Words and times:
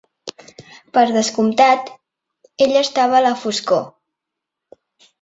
Per 0.97 1.03
descomptat, 1.17 1.93
ella 2.67 2.83
estava 2.89 3.23
a 3.23 3.25
la 3.29 3.37
foscor. 3.45 3.89